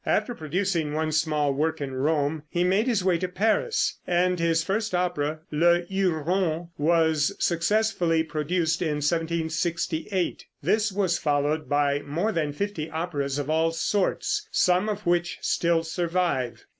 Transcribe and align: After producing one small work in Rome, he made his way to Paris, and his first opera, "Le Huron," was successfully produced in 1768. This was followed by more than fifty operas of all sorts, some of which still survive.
After 0.03 0.33
producing 0.33 0.95
one 0.95 1.11
small 1.11 1.53
work 1.53 1.79
in 1.79 1.93
Rome, 1.93 2.41
he 2.49 2.63
made 2.63 2.87
his 2.87 3.03
way 3.05 3.19
to 3.19 3.27
Paris, 3.27 3.99
and 4.07 4.39
his 4.39 4.63
first 4.63 4.95
opera, 4.95 5.41
"Le 5.51 5.81
Huron," 5.81 6.69
was 6.75 7.35
successfully 7.37 8.23
produced 8.23 8.81
in 8.81 8.97
1768. 9.03 10.45
This 10.63 10.91
was 10.91 11.19
followed 11.19 11.69
by 11.69 11.99
more 12.01 12.31
than 12.31 12.51
fifty 12.51 12.89
operas 12.89 13.37
of 13.37 13.47
all 13.47 13.71
sorts, 13.71 14.47
some 14.51 14.89
of 14.89 15.05
which 15.05 15.37
still 15.41 15.83
survive. 15.83 16.65